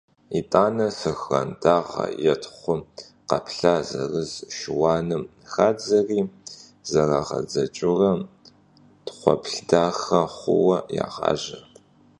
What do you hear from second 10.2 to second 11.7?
хъуху, ягъажьэ.